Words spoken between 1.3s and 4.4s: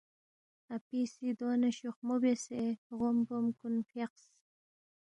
دو نہ شوخمو بیاسے غوم بوم کُن فیاقس